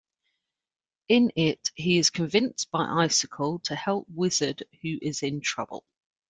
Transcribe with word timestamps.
In 1.09 1.31
it, 1.35 1.69
he 1.75 1.99
is 1.99 2.09
convinced 2.09 2.71
by 2.71 2.85
Icicle 3.03 3.59
to 3.65 3.75
help 3.75 4.07
Wizard, 4.09 4.63
who 4.81 4.97
is 4.99 5.21
in 5.21 5.41
trouble. 5.41 5.85